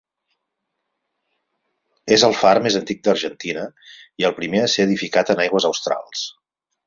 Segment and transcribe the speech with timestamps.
[2.15, 3.67] És el far més antic d'Argentina
[4.23, 6.27] i el primer a ser edificat en aigües australs.